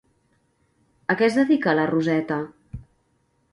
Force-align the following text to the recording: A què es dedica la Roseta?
A 1.13 1.17
què 1.19 1.27
es 1.27 1.37
dedica 1.41 1.77
la 1.81 1.85
Roseta? 1.93 2.41